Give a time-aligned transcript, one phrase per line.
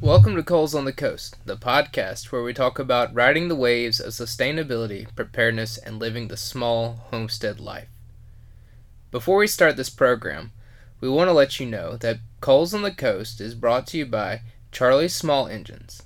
[0.00, 3.98] Welcome to Coals on the Coast, the podcast where we talk about riding the waves
[3.98, 7.88] of sustainability, preparedness, and living the small homestead life.
[9.10, 10.52] Before we start this program,
[11.00, 14.06] we want to let you know that Coals on the Coast is brought to you
[14.06, 16.04] by Charlie Small Engines.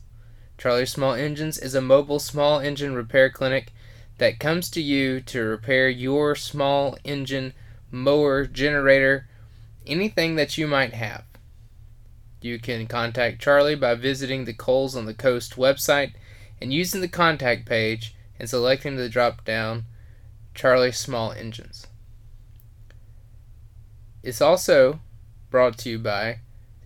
[0.56, 3.72] Charlie Small Engines is a mobile small engine repair clinic
[4.16, 7.52] that comes to you to repair your small engine,
[7.90, 9.28] mower, generator,
[9.86, 11.24] anything that you might have.
[12.42, 16.14] You can contact Charlie by visiting the Coals on the Coast website
[16.60, 19.84] and using the contact page and selecting the drop down
[20.52, 21.86] Charlie Small Engines.
[24.24, 24.98] It's also
[25.50, 26.40] brought to you by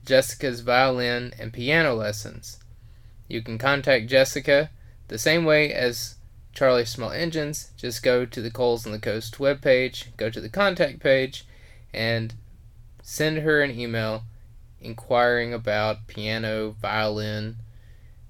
[0.04, 2.58] Jessica's Violin and Piano Lessons.
[3.26, 4.70] You can contact Jessica
[5.08, 6.16] the same way as
[6.52, 7.70] Charlie Small Engines.
[7.78, 11.46] Just go to the Coals on the Coast webpage, go to the contact page,
[11.94, 12.34] and
[13.02, 14.24] send her an email
[14.80, 17.56] inquiring about piano, violin,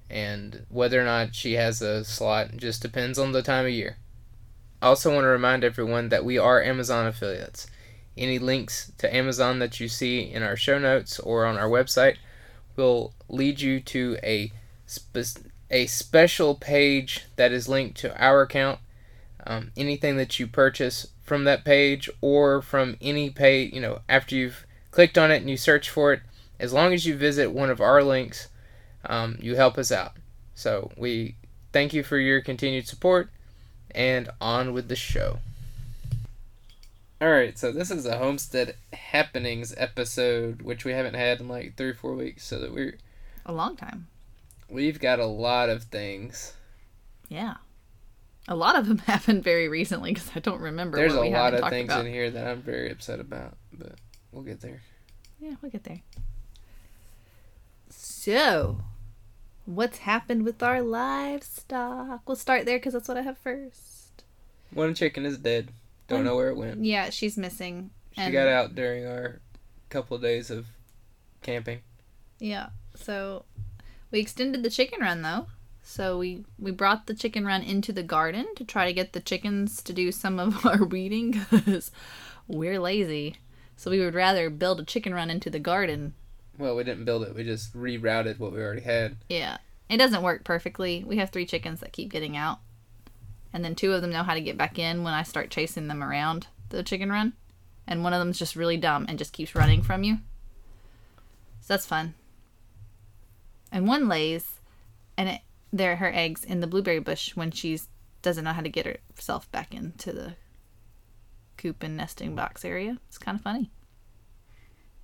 [0.09, 3.97] and whether or not she has a slot just depends on the time of year.
[4.81, 7.67] I also want to remind everyone that we are Amazon affiliates.
[8.15, 12.17] Any links to Amazon that you see in our show notes or on our website
[12.75, 14.51] will lead you to a
[14.85, 18.79] spe- a special page that is linked to our account.
[19.45, 24.35] Um, anything that you purchase from that page or from any page, you know, after
[24.35, 26.21] you've clicked on it and you search for it,
[26.59, 28.47] as long as you visit one of our links,
[29.05, 30.13] um, you help us out.
[30.55, 31.35] So we
[31.71, 33.29] thank you for your continued support
[33.91, 35.39] and on with the show.
[37.19, 41.75] All right, so this is a homestead happenings episode, which we haven't had in like
[41.75, 42.45] three or four weeks.
[42.45, 42.97] So that we're
[43.45, 44.07] A long time.
[44.69, 46.53] we've got a lot of things.
[47.27, 47.55] Yeah.
[48.47, 50.97] A lot of them happened very recently because I don't remember.
[50.97, 52.05] There's what a we lot of things about.
[52.05, 53.93] in here that I'm very upset about, but
[54.31, 54.81] we'll get there.
[55.39, 56.01] Yeah, we'll get there.
[58.27, 58.81] So,
[59.63, 62.27] what's happened with our livestock?
[62.27, 64.25] We'll start there because that's what I have first.
[64.73, 65.69] One chicken is dead.
[66.09, 66.83] Don't One- know where it went.
[66.83, 67.91] Yeah, she's missing.
[68.11, 69.39] She got out during our
[69.87, 70.67] couple of days of
[71.41, 71.79] camping.
[72.37, 72.71] Yeah.
[72.95, 73.45] So,
[74.11, 75.47] we extended the chicken run though.
[75.81, 79.21] So we we brought the chicken run into the garden to try to get the
[79.21, 81.91] chickens to do some of our weeding because
[82.45, 83.37] we're lazy.
[83.77, 86.13] So we would rather build a chicken run into the garden
[86.57, 87.35] Well, we didn't build it.
[87.35, 89.17] We just rerouted what we already had.
[89.29, 89.57] Yeah.
[89.89, 91.03] It doesn't work perfectly.
[91.05, 92.59] We have three chickens that keep getting out.
[93.53, 95.87] And then two of them know how to get back in when I start chasing
[95.87, 97.33] them around the chicken run.
[97.87, 100.17] And one of them's just really dumb and just keeps running from you.
[101.61, 102.13] So that's fun.
[103.71, 104.59] And one lays
[105.17, 105.41] and it
[105.73, 107.89] there are her eggs in the blueberry bush when she's
[108.21, 110.35] doesn't know how to get herself back into the
[111.57, 112.97] coop and nesting box area.
[113.07, 113.69] It's kind of funny.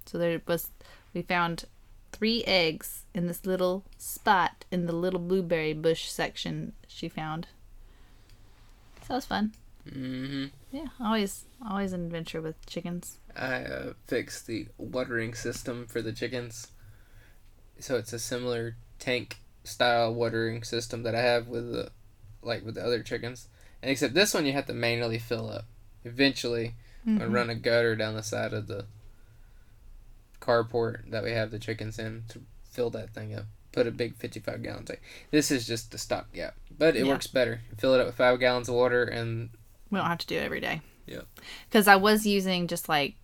[0.05, 0.69] So there was
[1.13, 1.65] we found
[2.11, 7.47] three eggs in this little spot in the little blueberry bush section she found.
[9.01, 9.53] So that was fun.
[9.91, 13.17] hmm Yeah, always always an adventure with chickens.
[13.35, 16.67] I uh, fixed the watering system for the chickens.
[17.79, 21.91] So it's a similar tank style watering system that I have with the
[22.41, 23.47] like with the other chickens.
[23.81, 25.65] And except this one you have to manually fill up.
[26.05, 26.75] Eventually,
[27.05, 27.33] I Mhm.
[27.33, 28.85] run a gutter down the side of the
[30.43, 33.45] carport that we have the chickens in to fill that thing up.
[33.71, 35.01] Put a big 55 gallon tank.
[35.31, 37.11] This is just a stopgap, but it Yeah.
[37.13, 37.61] works better.
[37.77, 39.49] Fill it up with five gallons of water, and
[39.89, 40.81] We don't have to do it every day.
[41.07, 41.27] Yep.
[41.69, 43.15] Because I was using just like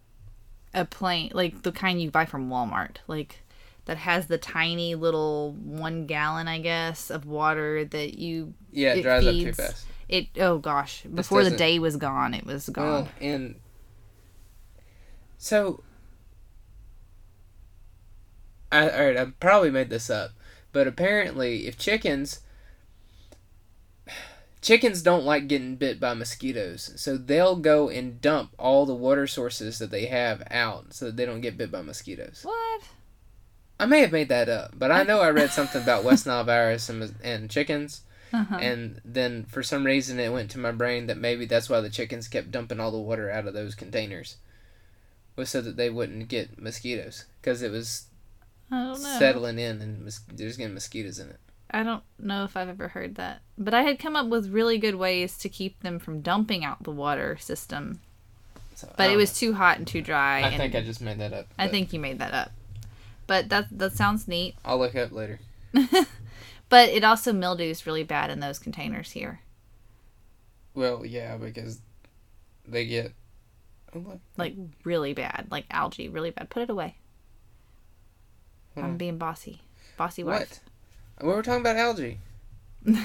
[0.73, 3.41] a plain, like the kind you buy from Walmart, like
[3.85, 8.99] that has the tiny little one gallon, I guess, of water that you yeah, it,
[8.99, 9.85] It dries up too fast.
[10.07, 10.27] it.
[10.39, 12.85] Oh gosh, before the day was gone, it was gone.
[12.85, 13.55] Well, and
[15.37, 15.83] so
[18.71, 20.31] I all right, I probably made this up,
[20.71, 22.41] but apparently, if chickens
[24.61, 29.27] chickens don't like getting bit by mosquitoes, so they'll go and dump all the water
[29.27, 32.41] sources that they have out so that they don't get bit by mosquitoes.
[32.43, 32.81] what?
[33.79, 36.43] I may have made that up, but I know I read something about West Nile
[36.43, 38.01] virus and, and chickens,
[38.33, 38.57] Uh-huh.
[38.59, 41.89] and then for some reason it went to my brain that maybe that's why the
[41.89, 44.35] chickens kept dumping all the water out of those containers
[45.37, 48.07] was so that they wouldn't get mosquitoes because it was
[48.71, 49.17] I don't know.
[49.19, 51.39] settling in and mos- there's getting mosquitoes in it
[51.71, 53.41] I don't know if I've ever heard that.
[53.57, 56.81] But I had come up with really good ways to keep them from dumping out
[56.83, 58.01] the water system.
[58.73, 60.37] so, But it don't was too hot and too dry.
[60.39, 62.51] I and think I just made that up I but think you made that up.
[63.27, 64.55] But that that sounds neat.
[64.65, 65.39] I'll look it up later
[66.69, 69.41] but it also mildews really bad in those containers here.
[70.73, 71.81] well yeah because
[72.67, 73.13] they get
[73.95, 74.19] oh?
[74.37, 75.47] Like really bad.
[75.51, 76.49] Like algae, really bad.
[76.49, 76.95] Put it away.
[78.79, 79.61] Hold I'm being bossy.
[79.97, 80.61] Bossy wife.
[81.17, 81.27] What?
[81.27, 82.19] We were talking about algae.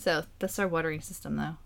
[0.00, 1.56] So that's our watering system, though.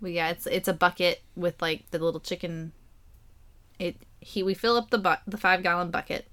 [0.00, 2.72] We yeah, it's it's a bucket with like the little chicken.
[3.78, 6.26] It he we fill up the bu- the five gallon bucket,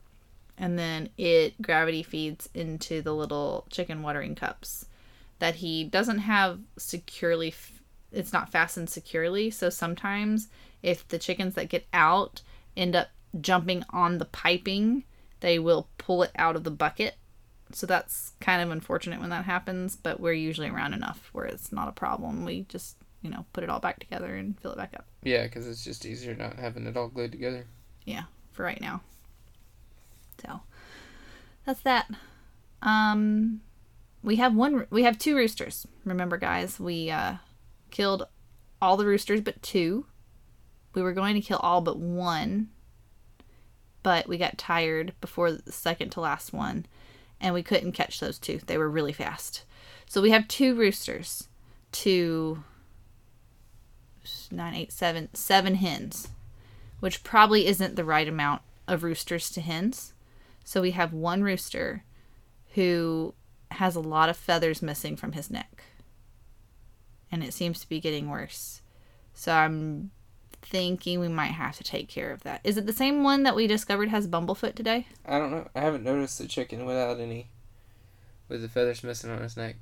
[0.58, 4.86] and then it gravity feeds into the little chicken watering cups
[5.40, 7.50] that he doesn't have securely.
[7.50, 7.82] F-
[8.14, 10.48] it's not fastened securely, so sometimes
[10.82, 12.42] if the chickens that get out
[12.78, 13.10] end up
[13.42, 15.04] jumping on the piping,
[15.40, 17.16] they will pull it out of the bucket
[17.72, 21.72] so that's kind of unfortunate when that happens, but we're usually around enough where it's
[21.72, 22.46] not a problem.
[22.46, 25.06] We just, you know, put it all back together and fill it back up.
[25.24, 27.66] Yeah, because it's just easier not having it all glued together.
[28.06, 29.02] Yeah, for right now.
[30.46, 30.62] So
[31.66, 32.10] that's that.
[32.82, 33.62] Um,
[34.22, 34.86] we have one.
[34.90, 35.88] We have two roosters.
[36.04, 37.36] Remember, guys, we uh,
[37.90, 38.28] killed
[38.82, 40.06] all the roosters but two.
[40.94, 42.70] We were going to kill all but one,
[44.06, 46.86] but we got tired before the second to last one
[47.42, 48.60] and we couldn't catch those two.
[48.68, 49.64] They were really fast.
[50.06, 51.48] So we have two roosters,
[51.92, 52.64] two,
[54.52, 56.28] nine, eight, seven, seven hens,
[57.00, 60.14] which probably isn't the right amount of roosters to hens.
[60.64, 62.04] So we have one rooster
[62.76, 63.34] who
[63.72, 65.82] has a lot of feathers missing from his neck.
[67.32, 68.84] And it seems to be getting worse.
[69.34, 70.12] So I'm
[70.66, 72.62] thinking we might have to take care of that.
[72.64, 75.08] Is it the same one that we discovered has bumblefoot today?
[75.26, 75.68] I don't know.
[75.76, 77.50] I haven't noticed the chicken without any,
[78.50, 79.78] with the feathers missing on his neck.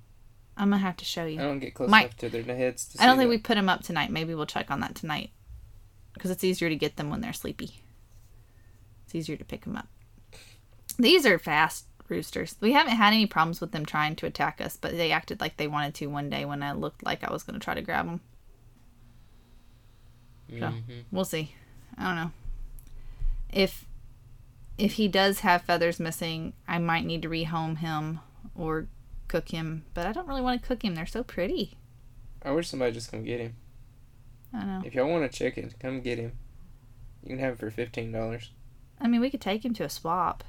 [0.55, 1.39] I'm gonna have to show you.
[1.39, 2.85] I don't get close enough to their heads.
[2.89, 4.11] To I don't think we put them up tonight.
[4.11, 5.31] Maybe we'll check on that tonight
[6.13, 7.81] because it's easier to get them when they're sleepy.
[9.05, 9.87] It's easier to pick them up.
[10.99, 12.55] These are fast roosters.
[12.61, 15.57] We haven't had any problems with them trying to attack us, but they acted like
[15.57, 17.81] they wanted to one day when I looked like I was going to try to
[17.81, 18.21] grab them.
[20.59, 21.03] So Mhm.
[21.11, 21.55] we'll see.
[21.97, 22.31] I don't know.
[23.51, 23.85] If
[24.77, 28.19] if he does have feathers missing, I might need to rehome him
[28.55, 28.87] or
[29.27, 30.95] cook him, but I don't really want to cook him.
[30.95, 31.77] They're so pretty.
[32.41, 33.55] I wish somebody just come get him.
[34.51, 34.81] I know.
[34.83, 36.33] If y'all want a chicken, come get him.
[37.21, 38.51] You can have it for fifteen dollars.
[38.99, 40.43] I mean, we could take him to a swap.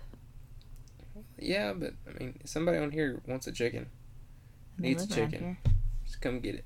[1.39, 3.87] Yeah, but I mean, somebody on here wants a chicken.
[4.79, 5.57] Needs a chicken.
[6.07, 6.65] Just come get it.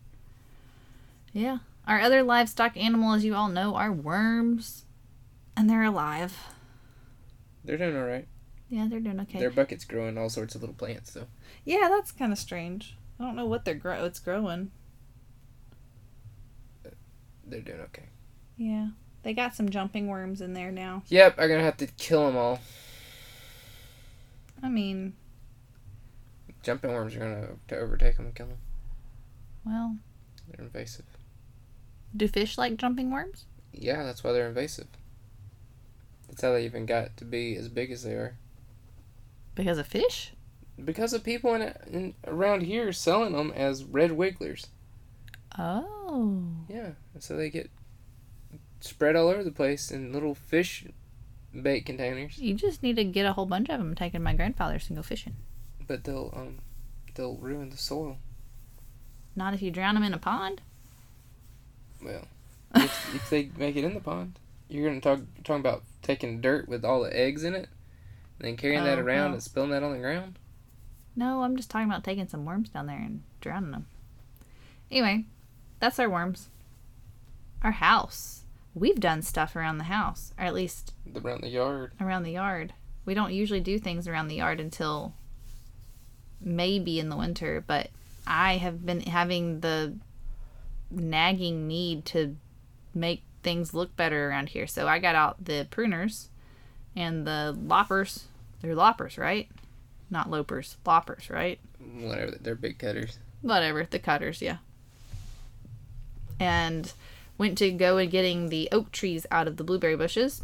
[1.32, 1.58] Yeah.
[1.88, 4.84] Our other livestock animal, as you all know, are worms.
[5.56, 6.38] And they're alive.
[7.64, 8.28] They're doing all right.
[8.68, 9.38] Yeah, they're doing okay.
[9.38, 11.26] Their buckets growing all sorts of little plants, though.
[11.64, 12.96] yeah, that's kind of strange.
[13.18, 14.04] I don't know what they're grow.
[14.04, 14.70] It's growing.
[16.86, 16.90] Uh,
[17.46, 18.04] they're doing okay.
[18.58, 18.88] Yeah,
[19.22, 21.02] they got some jumping worms in there now.
[21.08, 22.60] Yep, I'm gonna have to kill them all.
[24.62, 25.14] I mean,
[26.62, 28.58] Jumping worms are gonna to overtake them and kill them.
[29.64, 29.96] well,
[30.48, 31.06] They're invasive.
[32.16, 33.46] Do fish like jumping worms?
[33.72, 34.88] Yeah, that's why they're invasive.
[36.28, 38.36] That's how they even got to be as big as they are.
[39.54, 40.32] Because of fish?
[40.82, 44.68] Because of people in, in around here selling them as red wigglers.
[45.58, 46.38] Oh.
[46.68, 47.70] Yeah, so they get
[48.80, 50.86] spread all over the place in little fish
[51.62, 52.38] bait containers.
[52.38, 54.34] You just need to get a whole bunch of them and take them to my
[54.34, 55.34] grandfather's and go fishing.
[55.86, 56.58] But they'll um
[57.14, 58.18] they'll ruin the soil.
[59.34, 60.62] Not if you drown them in a pond.
[62.02, 62.26] Well,
[62.74, 66.68] if, if they make it in the pond, you're gonna talk talking about taking dirt
[66.68, 67.68] with all the eggs in it,
[68.38, 69.34] and then carrying that Oh, around no.
[69.34, 70.38] and spilling that on the ground.
[71.16, 73.86] No, I'm just talking about taking some worms down there and drowning them.
[74.90, 75.24] Anyway,
[75.80, 76.48] that's our worms.
[77.62, 78.42] Our house.
[78.74, 81.92] We've done stuff around the house, or at least Around the yard.
[82.00, 82.72] around the yard.
[83.04, 85.14] We don't usually do things around the yard until
[86.40, 87.90] maybe in the winter, but
[88.26, 89.94] I have been having the
[90.90, 92.36] nagging need to
[92.94, 94.66] make things look better around here.
[94.66, 96.28] So I got out the pruners
[96.96, 98.24] and the loppers.
[98.60, 99.48] They're loppers, right?
[100.10, 101.58] Not lopers, loppers, right?
[102.00, 102.32] Whatever.
[102.40, 103.18] They're big cutters.
[103.40, 104.56] whatever the cutters yeah
[106.40, 106.92] and
[107.36, 110.42] went to go and getting the oak trees out of the blueberry bushes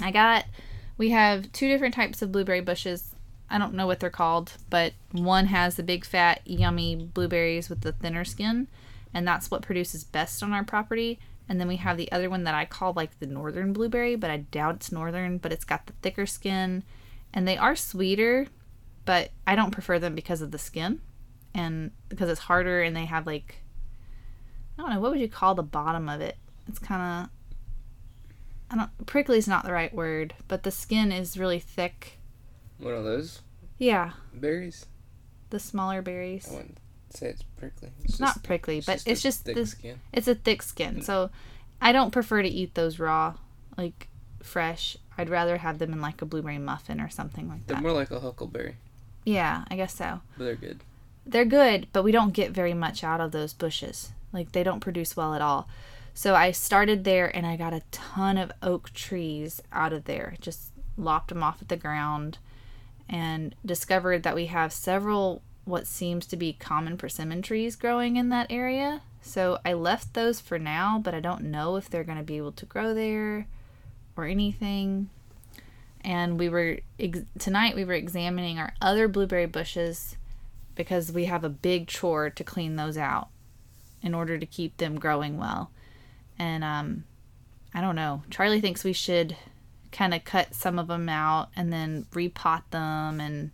[0.00, 0.44] i got
[0.96, 3.14] we have two different types of blueberry bushes
[3.50, 7.80] i don't know what they're called but one has the big fat yummy blueberries with
[7.80, 8.68] the thinner skin
[9.14, 12.44] and that's what produces best on our property and then we have the other one
[12.44, 15.86] that i call like the northern blueberry but i doubt it's northern but it's got
[15.86, 16.82] the thicker skin
[17.34, 18.46] and they are sweeter
[19.04, 21.00] but i don't prefer them because of the skin
[21.54, 23.56] and because it's harder and they have like
[24.78, 26.38] I don't know what would you call the bottom of it.
[26.66, 27.30] It's kind of
[28.70, 32.18] I don't prickly is not the right word, but the skin is really thick.
[32.78, 33.42] One of those
[33.76, 34.86] Yeah, berries.
[35.50, 36.48] the smaller berries.
[36.50, 36.78] I wouldn't
[37.16, 37.90] say it's prickly.
[38.04, 39.70] It's not prickly, but it's just thick this.
[39.72, 40.00] skin.
[40.12, 41.30] It's a thick skin, so
[41.80, 43.34] I don't prefer to eat those raw,
[43.76, 44.08] like
[44.42, 44.96] fresh.
[45.18, 47.74] I'd rather have them in like a blueberry muffin or something like that.
[47.74, 48.76] They're more like a huckleberry,
[49.24, 50.20] Yeah, I guess so.
[50.38, 50.80] but they're good.
[51.26, 54.12] They're good, but we don't get very much out of those bushes.
[54.32, 55.68] Like they don't produce well at all.
[56.14, 60.34] So I started there and I got a ton of oak trees out of there.
[60.40, 62.38] Just lopped them off at the ground
[63.08, 68.28] and discovered that we have several what seems to be common persimmon trees growing in
[68.30, 69.02] that area.
[69.22, 72.38] So I left those for now, but I don't know if they're going to be
[72.38, 73.46] able to grow there
[74.16, 75.10] or anything.
[76.02, 80.16] And we were ex- tonight we were examining our other blueberry bushes
[80.74, 83.28] because we have a big chore to clean those out
[84.02, 85.70] in order to keep them growing well.
[86.38, 87.04] And um
[87.74, 88.22] I don't know.
[88.30, 89.36] Charlie thinks we should
[89.92, 93.50] kind of cut some of them out and then repot them and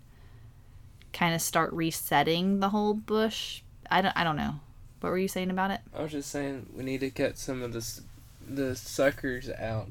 [1.17, 3.63] kind of start resetting the whole bush.
[3.91, 4.61] I don't I don't know.
[5.01, 5.81] What were you saying about it?
[5.97, 8.01] I was just saying we need to cut some of the
[8.49, 9.89] the suckers out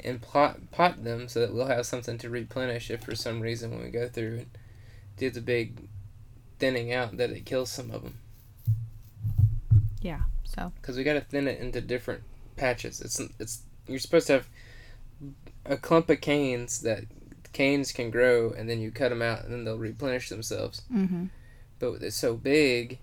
[0.00, 3.70] and pot pot them so that we'll have something to replenish if for some reason
[3.70, 4.46] when we go through and
[5.16, 5.88] do the big
[6.58, 8.18] thinning out that it kills some of them
[10.00, 10.20] Yeah.
[10.44, 12.22] So, because we got to thin it into different
[12.56, 13.00] patches.
[13.00, 14.48] It's it's you're supposed to have
[15.64, 17.04] a clump of canes that
[17.54, 20.82] canes can grow and then you cut them out and then they'll replenish themselves.
[20.92, 21.30] mhm.
[21.78, 22.98] But it's so big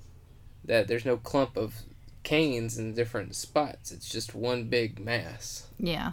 [0.65, 1.74] that there's no clump of
[2.24, 3.91] canes in different spots.
[3.91, 5.67] It's just one big mass.
[5.79, 6.12] Yeah.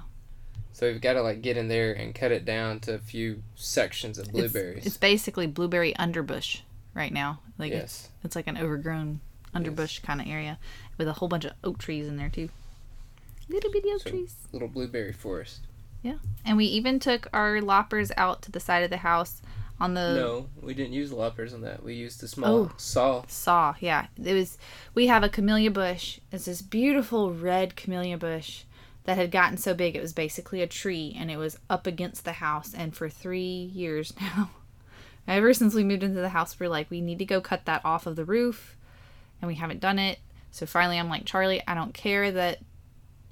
[0.72, 3.42] So we've got to like get in there and cut it down to a few
[3.56, 4.78] sections of blueberries.
[4.78, 6.60] It's, it's basically blueberry underbush
[6.94, 7.40] right now.
[7.58, 8.08] Like it's yes.
[8.24, 9.20] It's like an overgrown
[9.54, 10.58] underbush kind of area
[10.96, 12.48] with a whole bunch of oak trees in there too.
[13.48, 14.34] Little bitty oak So- trees.
[14.52, 15.60] Little blueberry forest.
[16.44, 19.42] And we even took our loppers out to the side of the house
[19.80, 21.82] on the no, we didn't use loppers on that.
[21.82, 22.72] We used the small Oh.
[22.78, 23.24] saw.
[23.28, 23.74] saw.
[23.80, 24.56] Yeah, it was.
[24.94, 26.20] We have a camellia bush.
[26.32, 28.62] It's this beautiful red camellia bush
[29.04, 32.24] that had gotten so big it was basically a tree, and it was up against
[32.24, 32.72] the house.
[32.74, 34.50] And for three years now,
[35.26, 37.84] ever since we moved into the house, we're like, we need to go cut that
[37.84, 38.76] off of the roof,
[39.40, 40.18] and we haven't done it.
[40.50, 42.58] So finally, I'm like, Charlie, I don't care that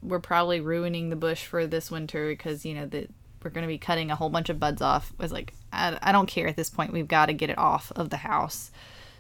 [0.07, 3.11] we're probably ruining the bush for this winter because you know that
[3.43, 5.13] we're going to be cutting a whole bunch of buds off.
[5.19, 6.93] I was like, I, I don't care at this point.
[6.93, 8.71] We've got to get it off of the house.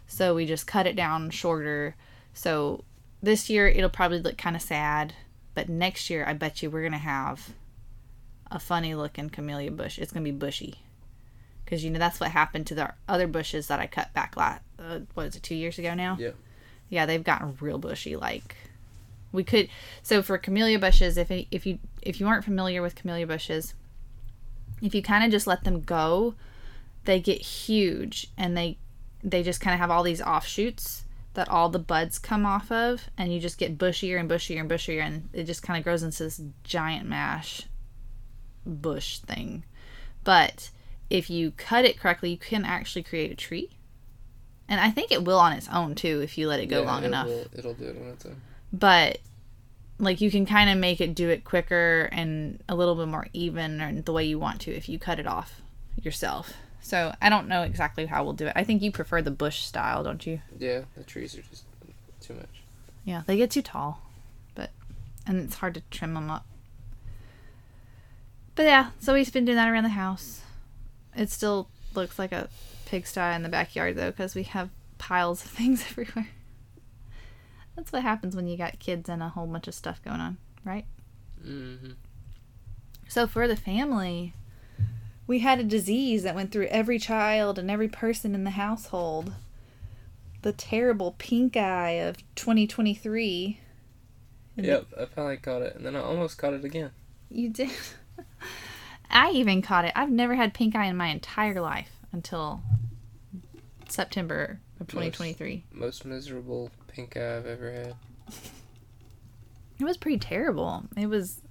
[0.09, 1.95] So we just cut it down shorter.
[2.35, 2.85] So
[3.23, 5.14] this year it'll probably look kind of sad,
[5.55, 7.50] but next year I bet you we're going to have
[8.50, 9.99] a funny looking camellia bush.
[9.99, 10.81] It's going to be bushy.
[11.66, 14.62] Cuz you know that's what happened to the other bushes that I cut back last
[14.78, 16.16] uh, what is it 2 years ago now?
[16.19, 16.37] Yep.
[16.88, 18.57] Yeah, they've gotten real bushy like
[19.37, 19.69] we could
[20.02, 23.75] so for camellia bushes if if you if you aren't familiar with camellia bushes
[24.83, 26.35] if you kind of just let them go
[27.05, 28.76] they get huge and they
[29.23, 33.09] they just kind of have all these offshoots that all the buds come off of
[33.19, 36.02] and you just get bushier and bushier and bushier and it just kind of grows
[36.02, 37.62] into this giant mash
[38.64, 39.64] bush thing.
[40.25, 40.71] But
[41.11, 43.71] if you cut it correctly you can actually create a tree.
[44.69, 46.87] And i think it will on its own too if you let it go Yeah,
[46.87, 47.26] long it enough.
[47.28, 48.40] will- it'll do it on its own.
[48.73, 49.18] But
[49.99, 53.26] like you can kind of make it do it quicker and a little bit more
[53.32, 55.62] even and the way you want to if you cut it off
[56.02, 56.52] yourself.
[56.80, 58.52] So I don't know exactly how we'll do it.
[58.54, 60.40] I think you prefer the bush style, don't you?
[60.58, 61.64] Yeah, the trees are just
[62.20, 62.62] too much.
[63.04, 64.02] Yeah, they get too tall,
[64.54, 64.70] but
[65.26, 66.46] and it's hard to trim them up.
[68.54, 70.42] But yeah, so we've been doing that around the house.
[71.16, 72.49] It still looks like a
[72.87, 76.28] pigsty in the backyard though, because we have piles of things everywhere.
[77.76, 80.38] That's what happens when you got kids and a whole bunch of stuff going on,
[80.64, 80.87] right?
[81.42, 81.92] hmm
[83.06, 84.33] So for the family,
[85.26, 89.35] we had a disease that went through every child and every person in the household.
[90.42, 93.61] The terrible pink eye of 2023.
[94.56, 96.90] Yep, I finally caught it, and then I almost caught it again.
[97.30, 97.71] You did.
[99.11, 99.92] I even caught it.
[99.95, 102.62] I've never had pink eye in my entire life until
[103.88, 105.64] September of 2023.
[105.73, 107.95] Most miserable eye I've ever had.
[109.79, 110.85] It was pretty terrible.
[110.97, 111.43] It was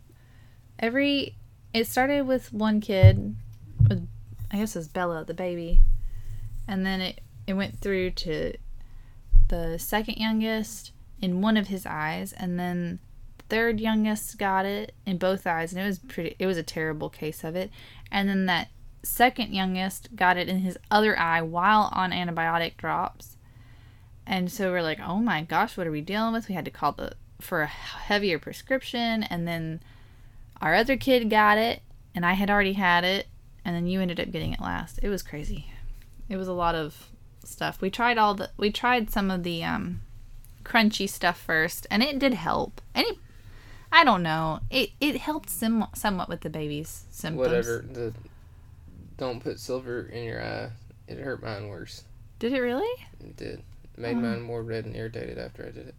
[0.79, 1.35] every.
[1.73, 3.35] It started with one kid,
[3.87, 4.07] with
[4.51, 5.81] I guess it was Bella, the baby,
[6.67, 8.53] and then it it went through to
[9.47, 12.99] the second youngest in one of his eyes, and then
[13.37, 16.35] the third youngest got it in both eyes, and it was pretty.
[16.39, 17.69] It was a terrible case of it,
[18.11, 18.69] and then that
[19.03, 23.34] second youngest got it in his other eye while on antibiotic drops.
[24.27, 26.47] And so we're like, oh my gosh, what are we dealing with?
[26.47, 29.81] We had to call the for a heavier prescription and then
[30.61, 31.81] our other kid got it
[32.15, 33.27] and I had already had it
[33.63, 34.99] and then you ended up getting it last.
[35.03, 35.67] It was crazy.
[36.29, 37.09] It was a lot of
[37.43, 37.81] stuff.
[37.81, 40.01] We tried all the we tried some of the um
[40.63, 42.81] crunchy stuff first and it did help.
[42.95, 43.19] Any
[43.91, 44.61] I don't know.
[44.69, 47.47] It it helped sim- somewhat with the baby's symptoms.
[47.47, 47.85] Whatever.
[47.91, 48.13] The
[49.17, 50.69] don't put silver in your eye.
[51.07, 52.03] It hurt mine worse.
[52.39, 53.05] Did it really?
[53.21, 53.63] It did.
[53.95, 54.19] It made Oh.
[54.21, 55.95] mine more red and irritated after I did it.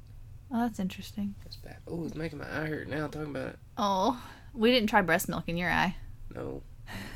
[0.52, 1.34] Oh, that's interesting.
[1.44, 1.78] It's bad.
[1.88, 3.58] Oh, it's making my eye hurt now talking about it.
[3.76, 4.22] Oh,
[4.54, 5.96] we didn't try breast milk in your eye.
[6.34, 6.62] No.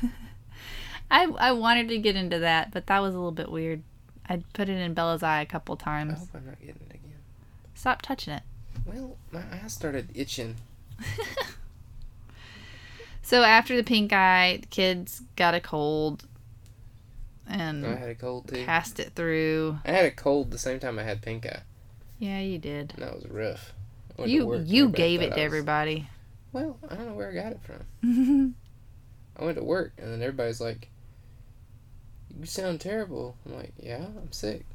[1.11, 3.83] I I wanted to get into that, but that was a little bit weird.
[4.27, 6.13] I put it in Bella's eye a couple times.
[6.13, 7.19] I hope I'm not getting it again.
[7.73, 8.43] Stop touching it.
[8.85, 10.55] Well, my eye started itching.
[13.23, 16.25] So after the pink eye, the kids got a cold
[17.47, 18.63] and I had a cold too.
[18.65, 19.79] passed it through.
[19.85, 21.61] I had a cold the same time I had pink eye.
[22.19, 22.93] Yeah, you did.
[22.95, 23.73] And that was rough.
[24.17, 26.07] I went to You you gave it to was- everybody.
[26.53, 28.55] Well, I don't know where I got it from.
[29.37, 30.89] I went to work and then everybody's like,
[32.37, 34.65] "You sound terrible." I'm like, "Yeah, I'm sick."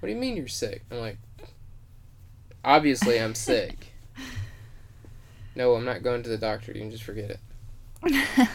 [0.00, 0.84] What do you mean you're sick?
[0.90, 1.18] I'm like,
[2.64, 3.92] "Obviously I'm sick."
[5.54, 6.72] no, I'm not going to the doctor.
[6.72, 7.40] You can just forget it.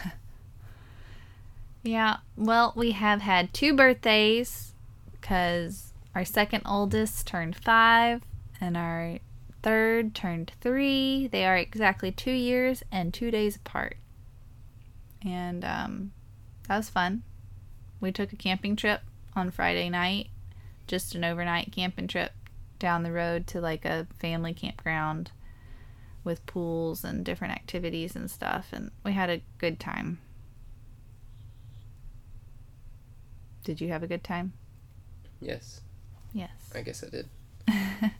[1.82, 2.18] yeah.
[2.36, 4.72] Well, we have had two birthdays
[5.12, 8.22] because our second oldest turned five
[8.60, 9.18] and our
[9.62, 11.28] third turned three.
[11.28, 13.96] They are exactly two years and two days apart.
[15.24, 16.12] And um,
[16.68, 17.22] that was fun.
[18.00, 19.02] We took a camping trip
[19.34, 20.28] on Friday night,
[20.86, 22.32] just an overnight camping trip
[22.78, 25.30] down the road to like a family campground
[26.24, 28.68] with pools and different activities and stuff.
[28.72, 30.18] And we had a good time.
[33.64, 34.52] Did you have a good time?
[35.40, 35.80] Yes,
[36.32, 36.50] Yes.
[36.74, 37.28] I guess I did.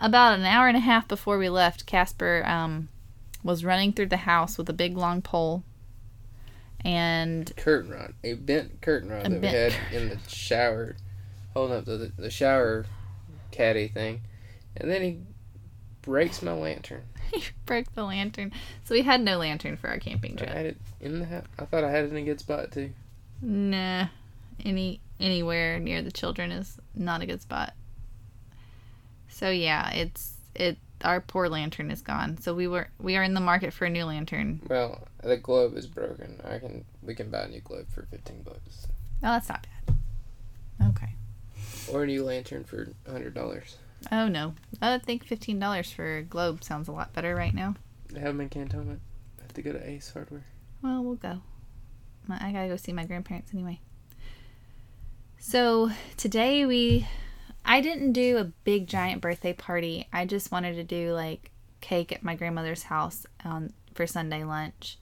[0.00, 2.88] About an hour and a half before we left, Caspar um,
[3.44, 5.62] was running through the house with a big long pole.
[6.84, 10.96] And Curtain rod, a bent curtain rod that we had in the shower,
[11.54, 12.86] holding up the the shower
[13.52, 14.22] caddy thing,
[14.76, 15.18] and then he
[16.00, 17.04] breaks my lantern.
[17.32, 18.50] he broke the lantern.
[18.82, 20.50] So we had no lantern for our camping trip.
[20.50, 21.44] I had it in the house.
[21.56, 22.90] I thought I had it in a good spot too.
[23.40, 24.08] Nah.
[24.64, 27.74] Any anywhere near the children is not a good spot.
[29.28, 32.38] So yeah, it's it our poor lantern is gone.
[32.38, 34.60] So we were we are in the market for a new lantern.
[34.68, 36.40] Well, the globe is broken.
[36.44, 38.86] I can we can buy a new globe for fifteen bucks,
[39.24, 39.96] Oh, that's not bad.
[40.88, 41.14] Okay.
[41.92, 43.76] or a new lantern for hundred dollars.
[44.10, 44.54] Oh no.
[44.80, 47.74] I think fifteen dollars for a globe sounds a lot better right now.
[48.12, 49.00] They have them in Cantonment.
[49.38, 50.44] I have to go to Ace Hardware.
[50.82, 51.40] Well, we'll go.
[52.26, 53.80] My, I gotta go see my grandparents anyway.
[55.44, 57.08] So today we,
[57.64, 60.06] I didn't do a big giant birthday party.
[60.12, 61.50] I just wanted to do like
[61.80, 64.98] cake at my grandmother's house on for Sunday lunch,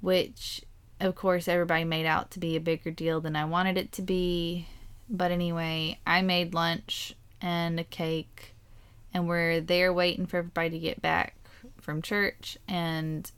[0.00, 0.62] which
[1.00, 4.02] of course everybody made out to be a bigger deal than I wanted it to
[4.02, 4.68] be.
[5.10, 8.54] But anyway, I made lunch and a cake,
[9.12, 11.34] and we're there waiting for everybody to get back
[11.80, 13.28] from church and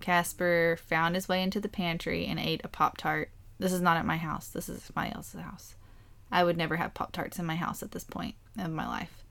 [0.00, 3.30] Caspar found his way into the pantry and ate a Pop Tart.
[3.64, 4.48] This is not at my house.
[4.48, 5.74] This is somebody else's house.
[6.30, 9.24] I would never have Pop Tarts in my house at this point of my life.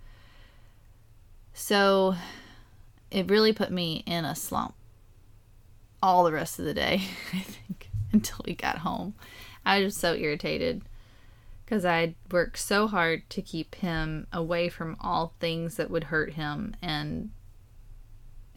[1.53, 2.15] So
[3.11, 4.73] it really put me in a slump
[6.01, 9.13] all the rest of the day, I think, until we got home.
[9.67, 10.81] I was just so irritated
[11.63, 16.33] because I worked so hard to keep him away from all things that would hurt
[16.33, 16.75] him.
[16.81, 17.29] And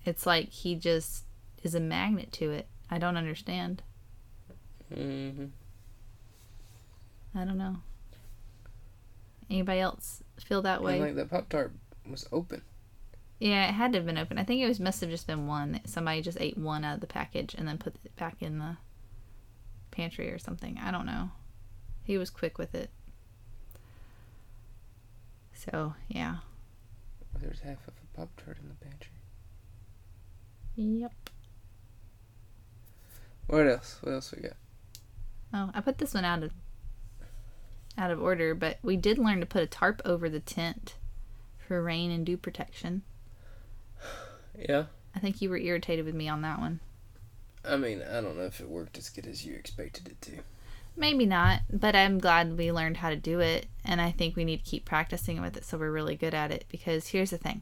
[0.07, 1.27] it's like he just
[1.63, 2.67] is a magnet to it.
[2.91, 3.83] I don't understand.
[4.91, 5.49] Mm-hmm.
[7.37, 7.77] I don't know.
[9.51, 10.95] Anybody else feel that way?
[10.95, 11.73] And like that Pop Tart
[12.09, 12.63] was open.
[13.39, 14.39] yeah, it had to have been open.
[14.39, 15.81] I think it was must have just been one.
[15.85, 18.77] Somebody just ate one out of the package and then put it back in the
[19.91, 20.79] pantry or something.
[20.83, 21.31] I don't know.
[22.03, 22.91] He was quick with it.
[25.53, 26.37] So yeah.
[27.41, 29.13] There's half of a Pop Tart in the pantry.
[30.77, 31.13] Yep.
[33.47, 33.99] What else?
[34.01, 34.57] What else we got?
[35.55, 36.51] Oh, I put this one out of
[37.99, 40.97] out of order, but we did learn to put a tarp over the tent
[41.59, 43.03] for rain and dew protection.
[44.59, 44.85] Yeah.
[45.15, 46.81] I think you were irritated with me on that one.
[47.63, 50.39] I mean, I don't know if it worked as good as you expected it to.
[50.97, 54.47] Maybe not, but I'm glad we learned how to do it, and I think we
[54.47, 56.65] need to keep practicing with it so we're really good at it.
[56.71, 57.61] Because here's the thing,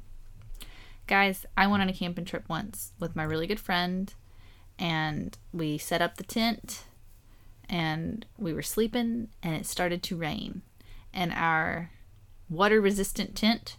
[1.08, 4.14] guys, I went on a camping trip once with my really good friend,
[4.78, 6.84] and we set up the tent,
[7.68, 10.62] and we were sleeping, and it started to rain,
[11.12, 11.90] and our
[12.48, 13.76] water resistant tent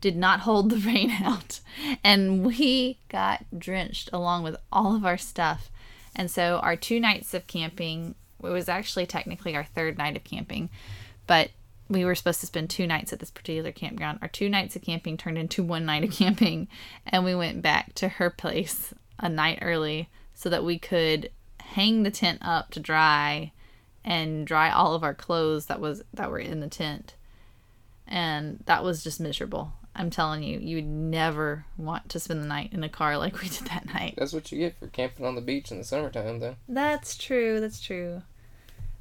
[0.00, 1.60] did not hold the rain out,
[2.04, 5.70] and we got drenched along with all of our stuff.
[6.14, 10.24] And so our two nights of camping it was actually technically our third night of
[10.24, 10.70] camping,
[11.26, 11.50] but
[11.88, 14.18] we were supposed to spend two nights at this particular campground.
[14.20, 16.68] Our two nights of camping turned into one night of camping,
[17.06, 21.30] and we went back to her place a night early so that we could
[21.66, 23.52] hang the tent up to dry
[24.04, 27.14] and dry all of our clothes that was that were in the tent.
[28.06, 29.72] And that was just miserable.
[29.94, 33.40] I'm telling you, you would never want to spend the night in a car like
[33.40, 34.14] we did that night.
[34.16, 36.56] That's what you get for camping on the beach in the summertime, though.
[36.68, 37.60] That's true.
[37.60, 38.22] That's true.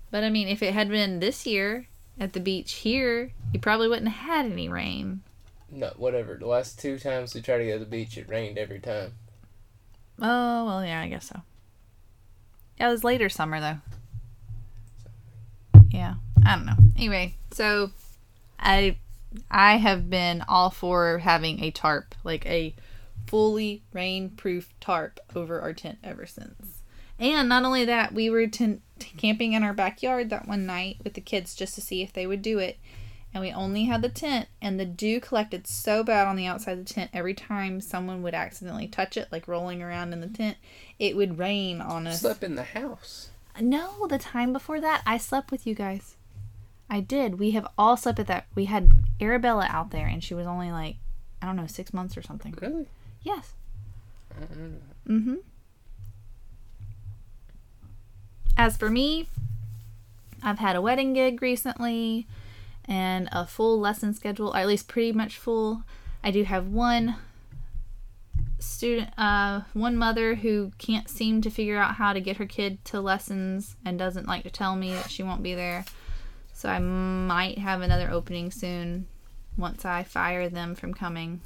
[0.10, 1.88] But I mean, if it had been this year
[2.19, 5.21] at the beach here, you probably wouldn't have had any rain.
[5.69, 6.36] No, whatever.
[6.36, 9.13] The last two times we tried to go to the beach, it rained every time.
[10.19, 11.41] Oh, well, yeah, I guess so.
[12.78, 13.78] It was later summer, though.
[15.92, 16.76] Yeah, I don't know.
[16.96, 17.92] Anyway, so
[18.60, 18.98] I
[19.50, 22.76] I have been all for having a tarp, like a
[23.28, 26.82] fully rain-proof tarp over our tent ever since.
[27.18, 31.14] And not only that, we were tent- camping in our backyard that one night with
[31.14, 32.78] the kids just to see if they would do it.
[33.36, 36.78] And we only had the tent, and the dew collected so bad on the outside
[36.78, 40.28] of the tent every time someone would accidentally touch it, like rolling around in the
[40.28, 40.56] tent,
[41.00, 42.21] it would rain on us.
[42.21, 43.32] Slept in the house.
[43.60, 46.15] No, the time before that, I slept with you guys.
[46.89, 47.38] I did.
[47.38, 48.45] We have all slept at that.
[48.56, 50.95] We had Arabella out there, and she was only like,
[51.41, 52.58] I don't know, six months or something.
[52.62, 52.88] Really?
[53.21, 53.52] Yes.
[54.32, 55.13] I don't know.
[55.13, 55.36] Mm-hmm.
[58.56, 59.28] As for me,
[60.41, 62.28] I've had a wedding gig recently
[62.88, 65.84] and a full lesson schedule, or at least pretty much full.
[66.24, 67.15] I do have one
[68.60, 72.84] student, uh, one mother who can't seem to figure out how to get her kid
[72.86, 75.86] to lessons and doesn't like to tell me that she won't be there.
[76.54, 79.08] So I might have another opening soon
[79.58, 81.41] once I fire them from coming.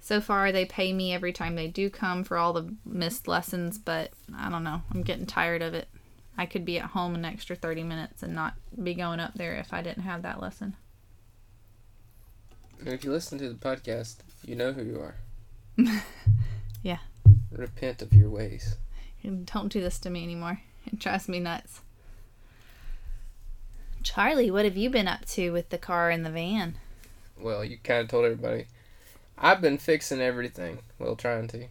[0.00, 3.78] So far, they pay me every time they do come for all the missed lessons,
[3.78, 4.82] but I don't know.
[4.92, 5.88] I'm getting tired of it.
[6.38, 9.56] I could be at home an extra 30 minutes and not be going up there
[9.56, 10.76] if I didn't have that lesson.
[12.78, 15.16] And if you listen to the podcast, you know who you are.
[16.82, 16.98] Yeah.
[17.50, 18.76] Repent of your ways.
[19.22, 20.60] And Don't do this to me anymore.
[20.86, 21.80] It drives me nuts.
[24.02, 26.76] Charlie, what have you been up to with the car and the van?
[27.38, 28.66] Well, you kind of told everybody.
[29.36, 30.78] I've been fixing everything.
[30.98, 31.66] Well, trying to.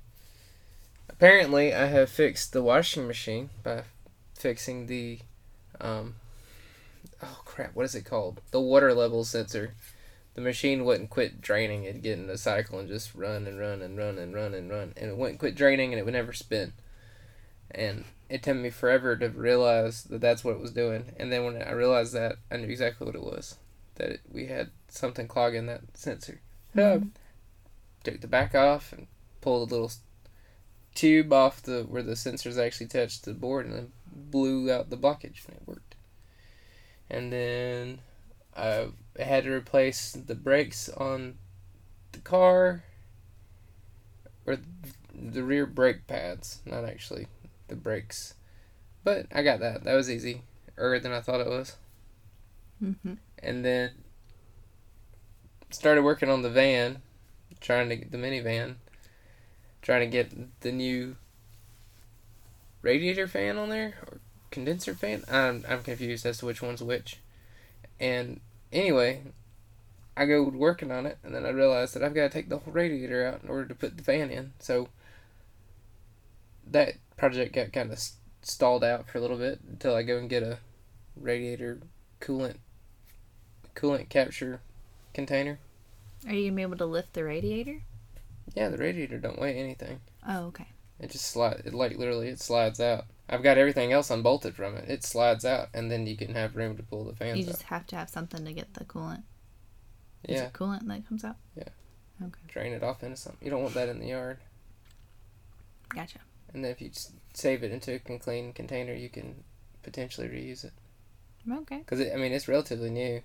[1.10, 3.84] Apparently, I have fixed the washing machine by
[4.38, 5.20] fixing the,
[5.82, 6.16] um,
[7.22, 8.42] oh crap, what is it called?
[8.52, 9.74] The water level sensor.
[10.36, 11.84] The machine wouldn't quit draining.
[11.84, 14.70] It'd get in a cycle and just run and run and run and run and
[14.70, 14.94] run.
[14.96, 16.74] And it wouldn't quit draining and it would never spin.
[17.72, 21.14] And it took me forever to realize that that's what it was doing.
[21.18, 23.56] And then when I realized that, I knew exactly what it was.
[23.96, 26.42] That it, we had something clogging that sensor.
[26.76, 29.08] So I took the back off and
[29.42, 29.92] pulled a little
[30.94, 34.98] tube off the where the sensors actually touched the board and then blew out the
[34.98, 35.96] blockage and it worked.
[37.10, 38.00] And then
[38.56, 38.88] I
[39.20, 41.38] had to replace the brakes on
[42.12, 42.84] the car
[44.46, 44.58] or
[45.14, 47.28] the rear brake pads, not actually
[47.68, 48.34] the brakes.
[49.04, 49.84] But I got that.
[49.84, 50.42] That was easy.
[50.78, 51.76] Er than I thought it was.
[52.84, 53.14] Mm-hmm.
[53.42, 53.92] And then
[55.70, 57.02] started working on the van,
[57.60, 58.76] trying to get the minivan,
[59.82, 61.16] trying to get the new
[62.88, 64.20] radiator fan on there or
[64.50, 65.24] condenser fan.
[65.30, 67.18] I'm I'm confused as to which one's which.
[68.00, 68.40] And
[68.72, 69.24] anyway,
[70.16, 72.60] I go working on it, and then I realize that I've got to take the
[72.60, 74.54] whole radiator out in order to put the fan in.
[74.60, 74.88] So
[76.66, 78.00] that project got kind of
[78.42, 80.60] stalled out for a little bit until I go and get a
[81.16, 81.80] radiator
[82.22, 82.58] coolant
[83.76, 84.62] coolant capture
[85.14, 85.60] container.
[86.26, 87.82] Are you gonna be able to lift the radiator?
[88.56, 90.00] Yeah, the radiator don't weigh anything.
[90.28, 90.68] Oh, okay.
[91.00, 91.62] It just slide.
[91.66, 93.06] It like literally it slides out.
[93.30, 94.90] I've got everything else unbolted from it.
[94.90, 97.50] It slides out, and then you can have room to pull the fans You out.
[97.52, 99.24] just have to have something to get the coolant.
[100.28, 101.38] Is Yeah, it coolant that comes out?
[101.56, 101.70] Yeah.
[102.24, 102.40] Okay.
[102.48, 103.44] drain it off into something.
[103.44, 104.40] You don't want that in the yard.
[105.90, 106.20] Gotcha.
[106.54, 109.44] And then if you just save it into a clean container, you can
[109.84, 110.74] potentially reuse it.
[111.50, 111.78] Okay.
[111.80, 113.22] Because I mean, it's relatively new.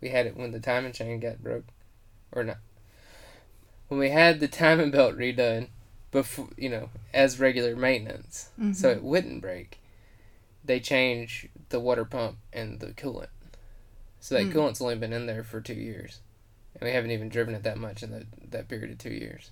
[0.00, 1.66] We had it when the timing chain got broke,
[2.32, 2.58] or not.
[3.88, 5.68] When we had the timing belt redone,
[6.10, 8.96] before you know, as regular maintenance, so Mhm.
[8.96, 9.78] it wouldn't break.
[10.64, 13.30] They changed the water pump and the coolant,
[14.20, 14.52] so that Mm.
[14.52, 16.20] coolant's only been in there for two years,
[16.74, 19.50] and we haven't even driven it that much in that that period of two years,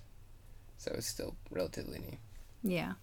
[0.77, 2.17] so it's still relatively new.
[2.61, 2.93] Yeah.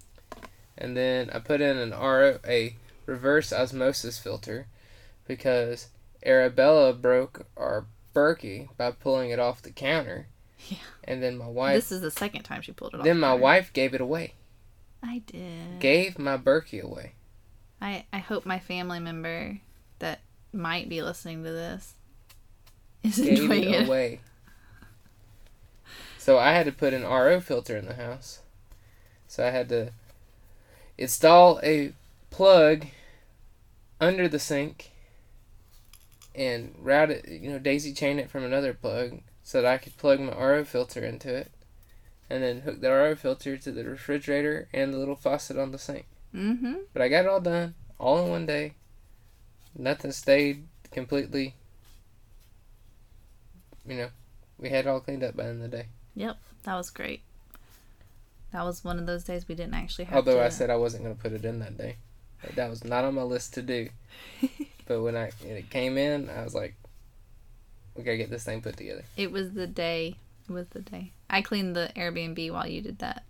[0.77, 4.67] And then I put in an RO, a reverse osmosis filter
[5.27, 5.89] because
[6.25, 10.27] Arabella broke our Berkey by pulling it off the counter.
[10.69, 10.79] Yeah.
[11.05, 13.05] And then my wife This is the second time she pulled it off.
[13.05, 14.35] then my wife gave it away.
[15.03, 15.79] I did.
[15.81, 17.13] Gave my Berkey away.
[17.81, 19.61] I I hope my family member
[19.99, 20.21] that
[20.53, 21.95] might be listening to this
[23.03, 23.89] is Gave enjoying it it.
[23.89, 24.21] away.
[26.19, 28.41] So I had to put an RO filter in the house.
[29.29, 29.93] So I had to
[30.99, 31.93] install a
[32.31, 32.87] plug
[34.01, 34.91] under the sink
[36.35, 39.97] and route it, you know, daisy chain it from another plug so that I could
[39.97, 41.53] plug my RO filter into it
[42.29, 45.79] and then hook the RO filter to the refrigerator and the little faucet on the
[45.79, 46.07] sink.
[46.35, 46.75] Mm-hmm.
[46.93, 48.73] But I got it all done, all in one day.
[49.79, 51.55] Nothing stayed completely.
[53.87, 54.09] You know,
[54.59, 55.87] we had it all cleaned up by the end of the day.
[56.17, 57.21] Yep, that was great.
[58.53, 60.45] That was one of those days we didn't actually have Although to.
[60.45, 61.99] I said I wasn't going to put it in that day.
[62.57, 63.91] That was not on my list to do.
[64.89, 66.75] but when I when it came in, I was like,
[67.97, 69.05] we got to get this thing put together.
[69.17, 70.17] it was the day.
[70.49, 71.13] It was the day.
[71.29, 73.25] I cleaned the Airbnb while you did that.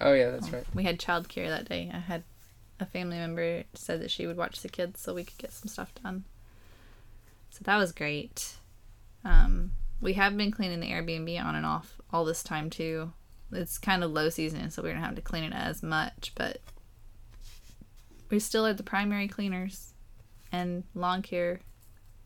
[0.00, 0.64] Oh, yeah, that's right.
[0.74, 1.90] We had childcare that day.
[1.92, 2.22] I had
[2.80, 5.68] a family member said that she would watch the kids so we could get some
[5.68, 6.24] stuff done.
[7.50, 8.54] So that was great.
[9.24, 13.12] Um, we have been cleaning the Airbnb on and off all this time too.
[13.52, 16.58] It's kind of low season, so we don't have to clean it as much, but
[18.30, 19.92] we still are the primary cleaners
[20.50, 21.60] and lawn care,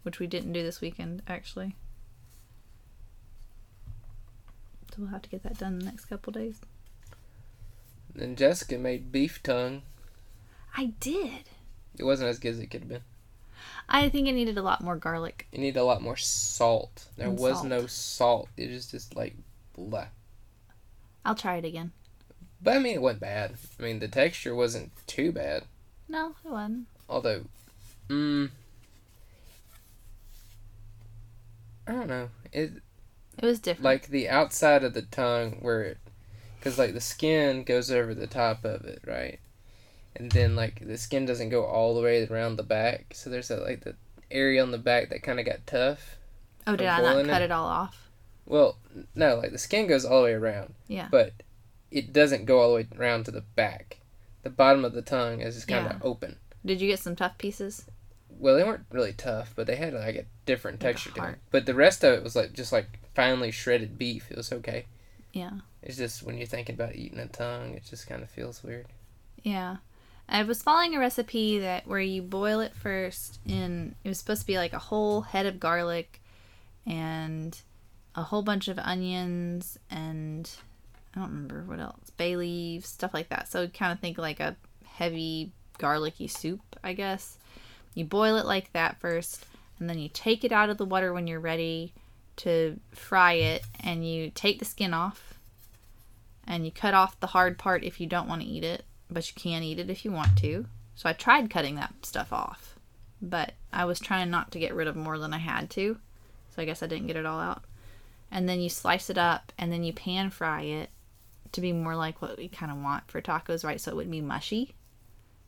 [0.07, 1.75] which we didn't do this weekend actually.
[4.93, 6.61] So we'll have to get that done in the next couple days.
[8.15, 9.83] Then Jessica made beef tongue.
[10.77, 11.51] I did.
[11.99, 13.03] It wasn't as good as it could have been.
[13.89, 15.47] I think it needed a lot more garlic.
[15.53, 17.07] You need a lot more salt.
[17.17, 17.67] There And was salt.
[17.69, 18.49] no salt.
[18.57, 19.35] It was just like
[19.77, 20.07] blah.
[21.25, 21.93] I'll try it again.
[22.63, 23.55] But I mean, it wasn't bad.
[23.79, 25.65] I mean, the texture wasn't too bad.
[26.09, 26.87] No, it wasn't.
[27.09, 27.43] Although,
[28.09, 28.51] mm,
[31.87, 32.29] I don't know.
[32.53, 32.73] It
[33.39, 33.85] It was different.
[33.85, 35.99] like the outside of the tongue where it,
[36.59, 39.39] because like the skin goes over the top of it, right?
[40.17, 43.49] And then like the skin doesn't go all the way around the back, so there's
[43.49, 43.95] that like the
[44.31, 46.17] area on the back that kind of got tough.
[46.67, 47.47] oh, did I'm not cut it.
[47.47, 48.11] it all off?
[48.47, 48.79] Well,
[49.15, 50.75] no, like the skin goes all the way around.
[50.89, 51.09] Yeah.
[51.11, 51.35] But
[51.91, 53.99] it doesn't go all the way around to the back.
[54.43, 55.99] The bottom of the tongue is just kind of Yeah.
[56.03, 56.37] open.
[56.65, 57.85] Did you get some tough pieces?
[58.39, 61.37] Well, they weren't really tough, but they had like a different Like texture to them.
[61.51, 64.31] But the rest of it was like just like finely shredded beef.
[64.31, 64.87] It was okay.
[65.33, 65.53] Yeah.
[65.83, 68.87] It's just when you're thinking about eating a tongue, it just kind of feels weird.
[69.43, 69.77] Yeah.
[70.29, 74.41] I was following a recipe that where you boil it first and it was supposed
[74.41, 76.21] to be like a whole head of garlic
[76.85, 77.61] and
[78.17, 80.51] a whole bunch of onions and
[81.15, 82.11] I don't remember what else.
[82.17, 83.49] Bay leaves, stuff like that.
[83.49, 87.39] So it kind of think like a heavy garlicky soup, I guess.
[87.97, 89.47] You boil it like that first
[89.81, 91.95] and then you take it out of the water when you're ready
[92.37, 95.41] to fry it and you take the skin off
[96.47, 99.27] and you cut off the hard part if you don't want to eat it, but
[99.27, 100.67] you can eat it if you want to.
[100.95, 102.77] So I tried cutting that stuff off,
[103.23, 105.99] but I was trying not to get rid of more than I had to.
[106.55, 107.65] So I guess I didn't get it all out.
[108.31, 110.91] And then you slice it up and then you pan fry it
[111.53, 113.81] to be more like what we kind of want for tacos, right?
[113.81, 114.75] So it wouldn't be mushy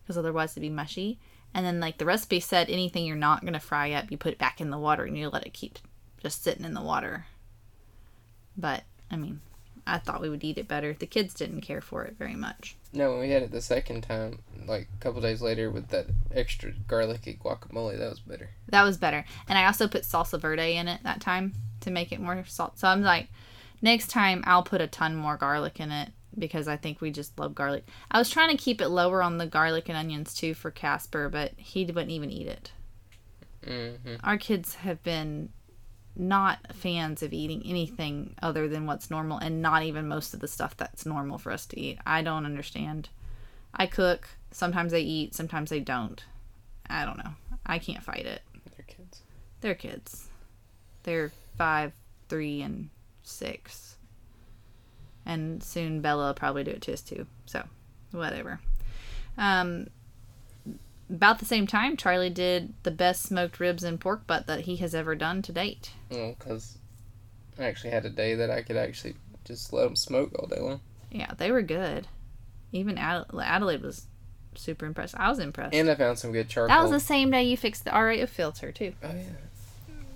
[0.02, 1.18] because otherwise it'd be mushy.
[1.54, 4.32] And then like the recipe said anything you're not going to fry up, you put
[4.32, 5.78] it back in the water and you let it keep
[6.22, 7.26] just sitting in the water.
[8.56, 9.40] But I mean,
[9.86, 10.92] I thought we would eat it better.
[10.92, 12.76] The kids didn't care for it very much.
[12.92, 16.06] No, when we had it the second time, like a couple days later with that
[16.34, 18.50] extra garlicky guacamole, that was better.
[18.68, 19.24] That was better.
[19.48, 22.78] And I also put salsa verde in it that time to make it more salt.
[22.78, 23.28] So I'm like,
[23.80, 27.38] next time I'll put a ton more garlic in it because I think we just
[27.38, 27.86] love garlic.
[28.10, 31.28] I was trying to keep it lower on the garlic and onions too for Caspar,
[31.28, 32.72] but he wouldn't even eat it.
[33.64, 35.50] hmm Our kids have been
[36.16, 40.48] not fans of eating anything other than what's normal and not even most of the
[40.48, 41.98] stuff that's normal for us to eat.
[42.04, 43.08] I don't understand.
[43.72, 46.24] I cook, sometimes they eat, sometimes they don't.
[46.90, 47.34] I don't know.
[47.66, 48.42] I can't fight it.
[48.76, 49.22] They're kids.
[49.60, 50.28] They're kids.
[51.04, 51.92] They're five,
[52.28, 52.88] three, and
[53.22, 53.87] six.
[55.28, 57.26] And soon Bella will probably do it to us too.
[57.46, 57.62] So,
[58.10, 58.60] whatever.
[59.36, 59.88] Um,
[61.10, 64.76] about the same time, Charlie did the best smoked ribs and pork butt that he
[64.76, 65.92] has ever done to date.
[66.10, 66.78] Well, because
[67.58, 70.60] I actually had a day that I could actually just let them smoke all day
[70.60, 70.80] long.
[71.10, 72.08] Yeah, they were good.
[72.72, 74.06] Even Adel- Adelaide was
[74.54, 75.14] super impressed.
[75.16, 75.74] I was impressed.
[75.74, 76.74] And I found some good charcoal.
[76.74, 78.94] that was the same day you fixed the RO filter too.
[79.02, 79.22] oh yeah.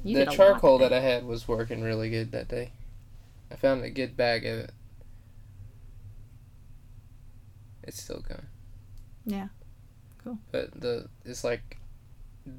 [0.05, 2.49] You the did a lot charcoal that that I had was working really good that
[2.49, 2.73] day.
[3.51, 4.71] I found a good bag of it.
[7.83, 8.47] It's still going.
[9.25, 9.49] Yeah.
[10.23, 10.39] Cool.
[10.51, 11.79] But the it's like,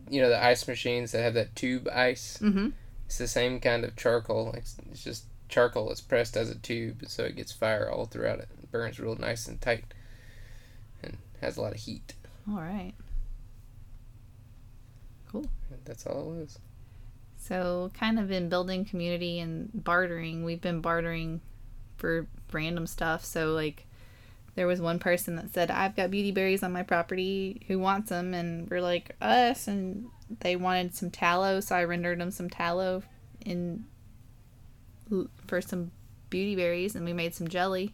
[0.09, 2.39] you know, the ice machines that have that tube ice.
[2.41, 2.69] Mm-hmm.
[3.05, 4.53] It's the same kind of charcoal.
[4.53, 8.39] It's, it's just charcoal that's pressed as a tube, so it gets fire all throughout
[8.39, 8.49] it.
[8.61, 9.85] It burns real nice and tight,
[11.03, 12.13] and has a lot of heat.
[12.49, 12.93] All right.
[15.31, 15.45] Cool.
[15.69, 16.59] And That's all it was.
[17.37, 21.41] So, kind of in building community and bartering, we've been bartering
[21.97, 23.25] for random stuff.
[23.25, 23.85] So, like,
[24.55, 27.63] there was one person that said, I've got beauty berries on my property.
[27.67, 28.33] Who wants them?
[28.33, 29.67] And we're like, us.
[29.67, 30.07] And
[30.41, 31.59] they wanted some tallow.
[31.59, 33.03] So, I rendered them some tallow
[33.45, 33.85] in
[35.47, 35.91] for some
[36.29, 37.93] beauty berries and we made some jelly.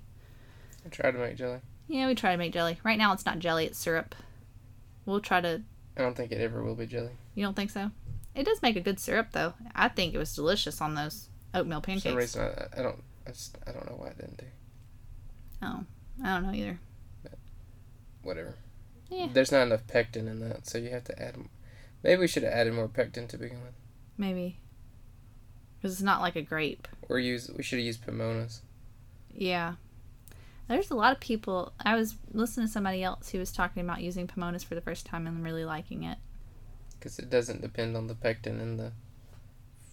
[0.86, 1.60] I tried to make jelly.
[1.88, 2.80] Yeah, we try to make jelly.
[2.84, 4.16] Right now, it's not jelly, it's syrup.
[5.06, 5.62] We'll try to.
[5.98, 7.12] I don't think it ever will be jelly.
[7.36, 7.92] You don't think so?
[8.36, 9.54] It does make a good syrup, though.
[9.76, 12.04] I think it was delicious on those oatmeal For pancakes.
[12.04, 13.04] some reason, I, I don't.
[13.28, 14.46] I, just, I don't know why I didn't do.
[15.64, 15.84] Oh,
[16.24, 16.80] I don't know either.
[18.24, 18.56] Whatever.
[19.10, 19.28] Yeah.
[19.34, 21.36] There's not enough pectin in that, so you have to add.
[22.04, 23.74] Maybe we should have added more pectin to begin with,
[24.18, 24.60] Maybe.
[25.78, 26.88] Because it's not like a grape.
[27.08, 27.50] or use.
[27.56, 28.62] We should have used Pomona's.
[29.34, 29.76] Yeah.
[30.68, 31.74] There's a lot of people.
[31.80, 35.06] I was listening to somebody else who was talking about using Pomona's for the first
[35.06, 36.18] time and really liking it.
[37.00, 38.92] because it doesn't depend on the pectin in the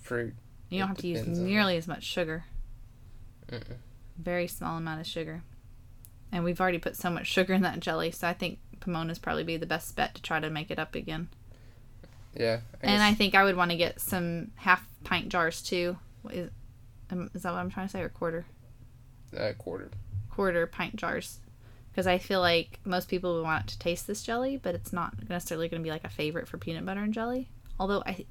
[0.03, 0.35] fruit.
[0.69, 2.45] You don't It have to use nearly as much sugar.
[3.49, 3.77] Mm-mm.
[4.19, 5.43] Very small amount of sugar.
[6.37, 9.43] And we've already put so much sugar in that jelly, so I think Pomona's probably
[9.43, 11.29] be the best bet to try to make it up again.
[12.35, 15.97] Yeah, I and I think I would want to get some half pint jars too.
[16.29, 16.51] Is,
[17.09, 18.45] um, is that what I'm trying to say, or quarter?
[19.35, 19.91] uh, quarter.
[20.29, 21.41] Quarter pint jars.
[21.91, 25.15] Because I feel like most people would want to taste this jelly, but it's not
[25.31, 27.49] necessarily going to be like a favorite for peanut butter and jelly.
[27.81, 28.27] Although I,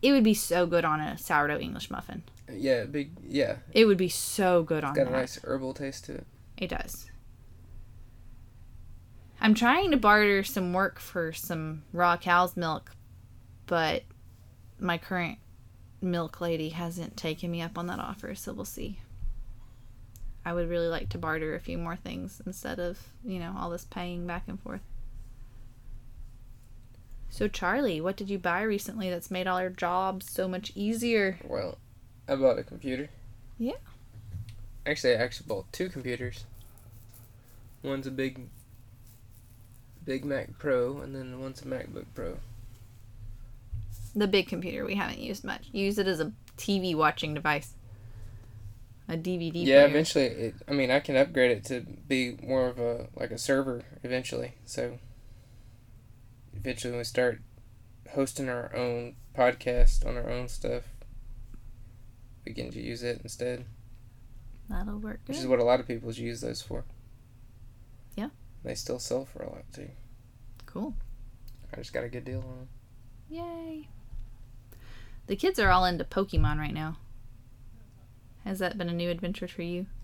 [0.00, 2.22] it would be so good on a sourdough English muffin.
[2.52, 3.10] Yeah, big.
[3.26, 6.26] Yeah, It would be so good on got a nice herbal taste to it.
[6.56, 7.07] It does.
[9.40, 12.92] I'm trying to barter some work for some raw cow's milk,
[13.66, 14.02] but
[14.80, 15.38] my current
[16.00, 19.00] milk lady hasn't taken me up on that offer, so we'll see.
[20.44, 23.70] I would really like to barter a few more things instead of, you know, all
[23.70, 24.80] this paying back and forth.
[27.30, 31.38] So, Charlie, what did you buy recently that's made all our jobs so much easier?
[31.44, 31.76] Well,
[32.26, 33.10] I bought a computer.
[33.58, 33.76] Yeah.
[34.86, 36.44] Actually, I actually bought two computers.
[37.82, 38.48] One's a big,
[40.08, 42.38] big Mac Pro, and then one's a MacBook Pro.
[44.16, 45.68] The big computer we haven't used much.
[45.70, 47.74] Use it as a TV watching device.
[49.06, 49.86] A DVD yeah, player.
[49.88, 53.38] eventually, it, I mean, I can upgrade it to be more of a like a
[53.38, 54.54] server eventually.
[54.64, 54.98] So,
[56.56, 57.42] eventually, we start
[58.14, 60.84] hosting our own podcast on our own stuff,
[62.46, 63.66] we can use it instead.
[64.70, 65.34] That'll work good.
[65.34, 66.84] which is what a lot of people use those for.
[68.68, 68.72] Yeah.
[68.72, 69.88] They still sell for a lot too.
[70.66, 70.94] Cool.
[71.72, 72.68] I just got a good deal on them.
[73.30, 73.88] Yay.
[75.26, 76.96] The kids are all into Pokemon right now.
[78.44, 79.86] Has that been a new adventure for you?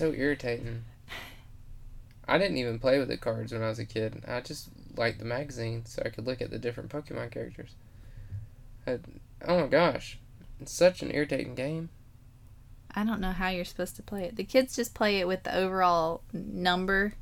[0.00, 0.84] So irritating.
[2.26, 4.24] I didn't even play with the cards when I was a kid.
[4.26, 7.74] I just liked the magazine so I could look at the different Pokemon characters.
[8.86, 8.98] I,
[9.46, 10.18] oh my gosh.
[10.58, 11.90] It's such an irritating game.
[12.94, 14.36] I don't know how you're supposed to play it.
[14.36, 17.14] The kids just play it with the overall number,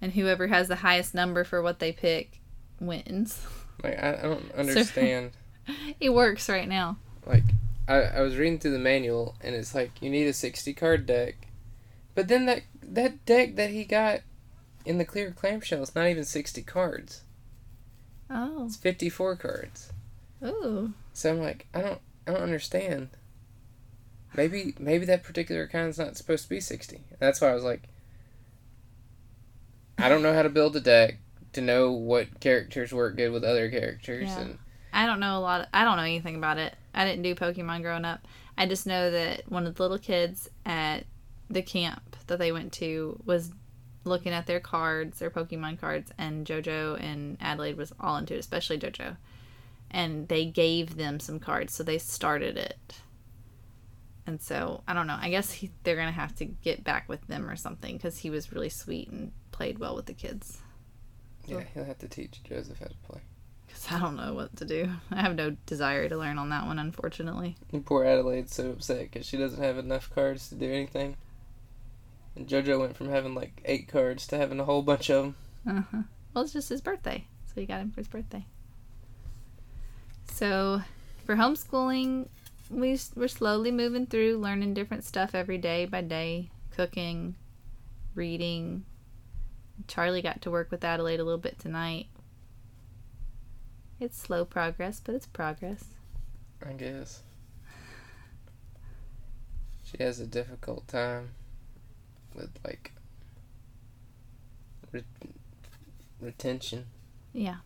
[0.00, 2.40] and whoever has the highest number for what they pick
[2.80, 3.46] wins.
[3.82, 5.32] Like, I, I don't understand.
[6.00, 6.96] it works right now.
[7.26, 7.44] like
[7.88, 11.04] I, I was reading through the manual and it's like you need a 60 card
[11.06, 11.34] deck
[12.14, 14.20] but then that that deck that he got
[14.84, 17.22] in the clear clamshell is not even 60 cards
[18.30, 18.64] Oh.
[18.66, 19.92] it's 54 cards
[20.44, 20.92] Ooh.
[21.12, 23.10] so i'm like i don't i don't understand
[24.34, 27.82] maybe maybe that particular kind's not supposed to be 60 that's why i was like
[29.98, 31.18] i don't know how to build a deck
[31.52, 34.40] to know what characters work good with other characters Yeah.
[34.40, 34.58] and
[34.94, 35.68] I don't know a lot.
[35.72, 36.74] I don't know anything about it.
[36.92, 38.28] I didn't do Pokemon growing up.
[38.58, 41.06] I just know that one of the little kids at
[41.48, 43.52] the camp that they went to was
[44.04, 48.40] looking at their cards, their Pokemon cards, and JoJo and Adelaide was all into it,
[48.40, 49.16] especially JoJo.
[49.90, 52.96] And they gave them some cards, so they started it.
[54.26, 55.18] And so I don't know.
[55.20, 58.30] I guess he, they're gonna have to get back with them or something because he
[58.30, 60.60] was really sweet and played well with the kids.
[61.46, 63.20] yeah he'll have to teach joseph how to play
[63.66, 64.88] Because I don't know what to do.
[65.10, 67.56] I have no desire to learn on that one, unfortunately.
[67.72, 71.16] And poor Adelaide's so upset because she doesn't have enough cards to do anything.
[72.36, 75.34] And JoJo went from having like eight cards to having a whole bunch of them.
[75.78, 76.02] Uh-huh.
[76.32, 78.46] Well, it's just his birthday, so you got him for his birthday.
[80.30, 80.82] So,
[81.26, 82.28] for homeschooling,
[82.72, 87.36] we we're slowly moving through, learning different stuff every day by day, cooking,
[88.14, 88.84] reading.
[89.88, 92.06] Charlie got to work with Adelaide a little bit tonight.
[94.00, 95.84] It's slow progress, but it's progress.
[96.66, 97.22] I guess.
[99.84, 101.30] She has a difficult time
[102.34, 102.92] with like
[104.90, 105.04] re-
[106.20, 106.86] retention.
[107.32, 107.56] Yeah.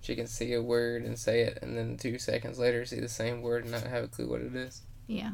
[0.00, 3.08] She can see a word and say it, and then two seconds later see the
[3.08, 4.82] same word and not have a clue what it is.
[5.06, 5.32] Yeah.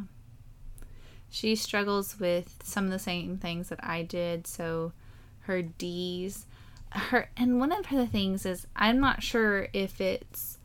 [1.31, 4.47] She struggles with some of the same things that I did.
[4.47, 4.93] So
[5.41, 6.47] her D's,
[6.91, 10.59] her, and one of the things is I'm not sure if it's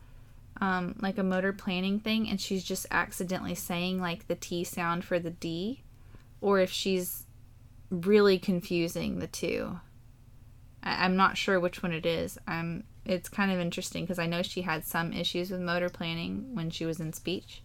[0.60, 5.04] um, like a motor planning thing and she's just accidentally saying like the T sound
[5.04, 5.82] for the D,
[6.40, 7.26] or if she's
[7.90, 9.78] really confusing the two.
[10.82, 12.38] I, I'm not sure which one it is.
[12.46, 12.84] I'm.
[13.04, 16.70] It's kind of interesting because I know she had some issues with motor planning when
[16.70, 17.62] she was in speech.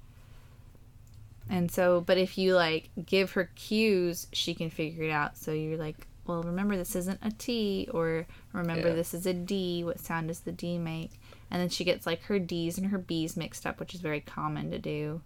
[1.50, 5.38] And so, but if you like give her cues, she can figure it out.
[5.38, 8.96] So you're like, well, remember this isn't a T, or remember Yeah.
[8.96, 9.84] this is a D.
[9.84, 11.12] What sound does the D make?
[11.50, 14.20] And then she gets like her D's and her B's mixed up, which is very
[14.20, 15.22] common to do.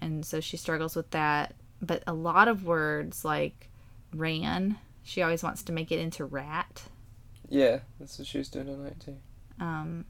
[0.00, 1.54] And so she struggles with that.
[1.80, 3.70] But a lot of words like
[4.12, 6.82] ran, she always wants to make it into rat.
[7.48, 9.16] Yeah, that's what she was doing tonight too.
[9.60, 10.04] Um,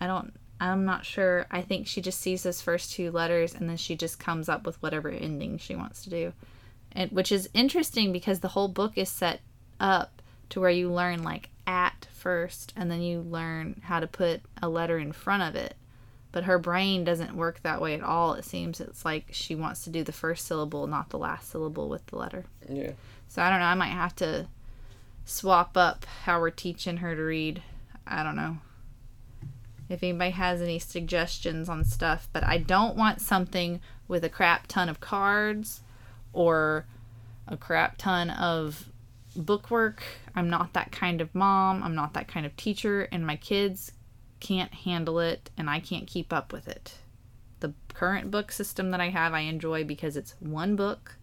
[0.00, 0.32] I don't.
[0.60, 1.46] I'm not sure.
[1.50, 4.64] I think she just sees those first two letters and then she just comes up
[4.64, 6.32] with whatever ending she wants to do,
[6.92, 9.40] and which is interesting because the whole book is set
[9.80, 14.42] up to where you learn like at first and then you learn how to put
[14.62, 15.74] a letter in front of it.
[16.32, 18.34] But her brain doesn't work that way at all.
[18.34, 21.88] It seems it's like she wants to do the first syllable, not the last syllable
[21.88, 22.44] with the letter.
[22.68, 22.92] Yeah.
[23.28, 23.66] So I don't know.
[23.66, 24.48] I might have to
[25.24, 27.62] swap up how we're teaching her to read.
[28.06, 28.58] I don't know.
[29.88, 34.66] If anybody has any suggestions on stuff, but I don't want something with a crap
[34.66, 35.80] ton of cards
[36.32, 36.86] or
[37.46, 38.88] a crap ton of
[39.36, 40.02] bookwork.
[40.34, 41.82] I'm not that kind of mom.
[41.82, 43.92] I'm not that kind of teacher, and my kids
[44.40, 46.94] can't handle it, and I can't keep up with it.
[47.60, 51.16] The current book system that I have, I enjoy because it's one book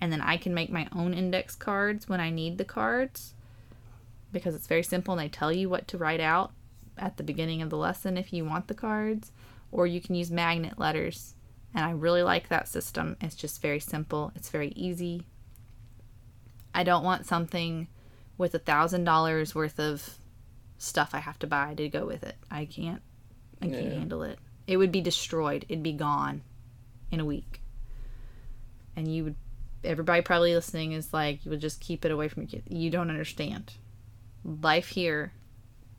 [0.00, 3.34] and then I can make my own index cards when I need the cards
[4.32, 6.52] because it's very simple and they tell you what to write out
[7.00, 9.32] at the beginning of the lesson if you want the cards
[9.72, 11.34] or you can use magnet letters
[11.74, 13.16] and I really like that system.
[13.20, 14.32] It's just very simple.
[14.34, 15.26] It's very easy.
[16.74, 17.88] I don't want something
[18.38, 20.18] with a thousand dollars worth of
[20.78, 22.36] stuff I have to buy to go with it.
[22.50, 23.02] I can't
[23.62, 23.98] I can't Yeah.
[23.98, 24.38] handle it.
[24.66, 25.64] It would be destroyed.
[25.68, 26.42] It'd be gone
[27.10, 27.60] in a week.
[28.96, 29.36] And you would
[29.84, 32.66] everybody probably listening is like you would just keep it away from your kids.
[32.68, 33.74] You don't understand.
[34.44, 35.32] Life here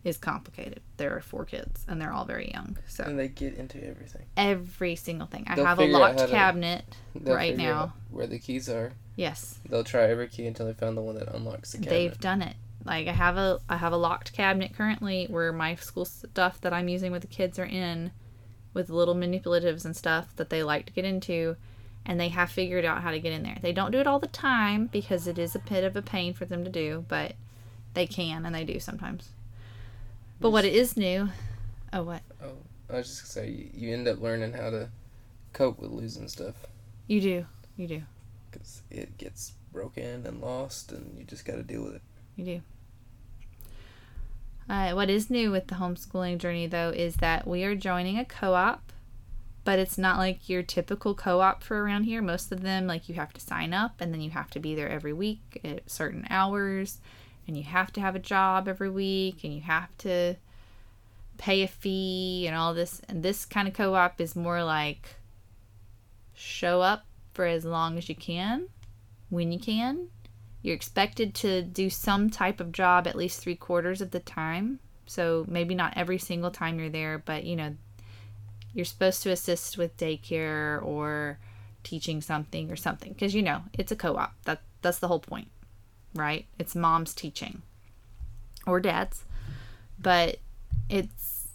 [0.04, 0.82] is complicated.
[0.98, 2.78] There are four kids and they're all very young.
[2.88, 4.26] So And they get into everything.
[4.36, 5.44] every single thing.
[5.48, 6.86] I They'll have a locked to- cabinet.
[7.22, 7.94] Right now.
[8.10, 8.94] where the keys are.
[9.16, 9.60] Yes.
[9.70, 11.90] They'll try every key until they find the one that unlocks the cabinet.
[11.92, 12.56] They've done it.
[12.84, 16.74] Like I have a I have a locked cabinet currently where my school stuff that
[16.74, 18.12] I'm using with the kids are in
[18.74, 21.58] with little manipulatives and stuff that they like to get into
[22.06, 23.58] and they have figured out how to get in there.
[23.62, 26.34] They don't do it all the time because it is a bit of a pain
[26.34, 27.34] for them to do, but
[27.94, 29.30] they can and they do sometimes.
[30.42, 31.30] But what is new?
[31.94, 32.22] Oh, what?
[32.44, 32.54] Oh,
[32.90, 34.90] I was just gonna say you, you end up learning how to
[35.54, 36.56] cope with losing stuff
[37.08, 37.46] You do.
[37.78, 38.02] You do.
[38.50, 42.02] because it gets broken and lost, and you just got to deal with it.
[42.36, 42.62] You do.
[44.70, 48.26] Uh, what is new with the homeschooling journey, though, is that we are joining a
[48.26, 48.92] co op,
[49.64, 52.22] but it's not like your typical co op for around here.
[52.22, 54.76] Most of them, like, you have to sign up and then you have to be
[54.76, 57.00] there every week at certain hours,
[57.48, 60.36] and you have to have a job every week, and you have to
[61.38, 63.02] pay a fee and all this.
[63.08, 65.16] And this kind of co op is more like
[66.34, 68.68] show up for as long as you can,
[69.30, 70.08] when you can,
[70.62, 74.80] you're expected to do some type of job at least three quarters of the time.
[75.06, 77.76] So maybe not every single time you're there, but you know,
[78.74, 81.40] you're supposed to assist with daycare or
[81.84, 84.34] teaching something or something because you know it's a co-op.
[84.44, 85.50] That that's the whole point,
[86.14, 86.46] right?
[86.60, 87.62] It's mom's teaching
[88.66, 89.24] or dad's,
[90.00, 90.38] but
[90.90, 91.48] it's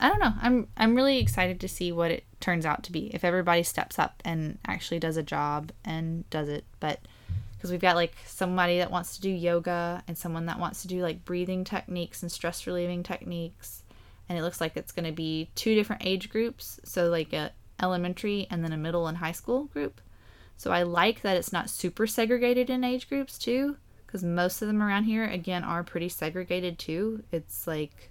[0.00, 0.34] I don't know.
[0.40, 3.98] I'm I'm really excited to see what it turns out to be if everybody steps
[3.98, 7.00] up and actually does a job and does it, but
[7.62, 10.88] because we've got like somebody that wants to do yoga and someone that wants to
[10.88, 13.84] do like breathing techniques and stress relieving techniques
[14.28, 17.52] and it looks like it's going to be two different age groups so like a
[17.80, 20.00] elementary and then a middle and high school group
[20.56, 23.76] so i like that it's not super segregated in age groups too
[24.12, 28.10] because most of them around here again are pretty segregated too it's like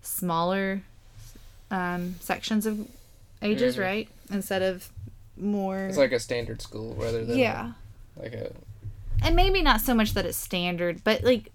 [0.00, 0.82] smaller
[1.70, 2.86] um, sections of
[3.42, 3.80] ages Mhm.
[3.80, 4.88] right instead of
[5.36, 7.72] more It's like a standard school rather than yeah
[8.16, 8.52] like a
[9.22, 11.50] and maybe not so much that it's standard, but like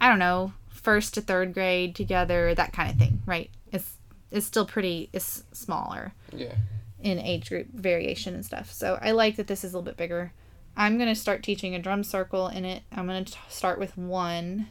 [0.00, 3.48] I don't know, first to third grade together, that kind of thing, right?
[3.72, 3.92] It's
[4.32, 6.54] it's still pretty it's smaller yeah.
[7.00, 8.72] in age group variation and stuff.
[8.72, 10.32] So I like that this is a little bit bigger.
[10.78, 12.84] I'm gonna start teaching a drum circle in it.
[12.92, 14.68] I'm gonna start with one,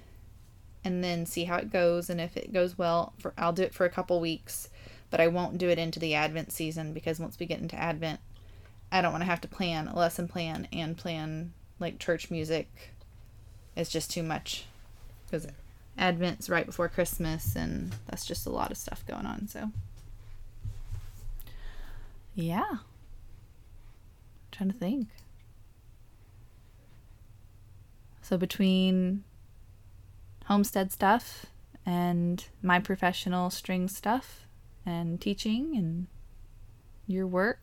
[0.84, 2.10] and then see how it goes.
[2.10, 4.70] And if it goes well, for I'll do it for a couple weeks,
[5.10, 8.22] but I won't do it into the Advent season because once we get into Advent,
[8.90, 12.94] I don't want to have to plan a lesson plan and plan like church music.
[13.76, 14.64] It's just too much
[15.26, 15.46] because
[15.98, 19.50] Advent's right before Christmas, and that's just a lot of stuff going on.
[19.50, 19.72] So,
[22.34, 22.78] yeah.
[24.52, 25.10] trying to think.
[28.28, 29.24] So between
[30.48, 31.46] homestead stuff
[31.86, 34.50] and my professional string stuff
[34.86, 36.08] and teaching and
[37.06, 37.62] your work,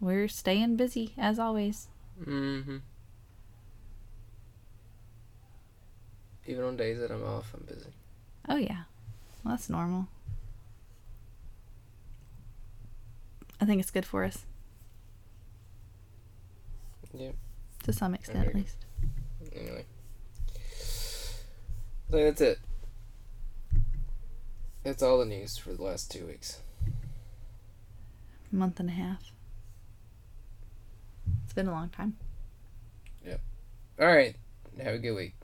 [0.00, 1.88] we're staying busy as always.
[2.20, 2.76] Mm-hmm.
[6.46, 7.94] Even on days that I'm off, I'm busy.
[8.50, 8.82] Oh yeah.
[9.42, 10.08] Well, that's normal.
[13.62, 14.44] I think it's good for us.
[17.14, 17.30] Yeah.
[17.84, 18.85] To some extent, at least.
[19.58, 19.84] Anyway.
[22.08, 22.58] I think that's it.
[24.84, 26.60] That's all the news for the last two weeks.
[28.52, 29.32] month and a half.
[31.44, 32.16] It's been a long time.
[33.24, 33.40] Yep.
[34.00, 34.36] All right.
[34.80, 35.35] Have a good week.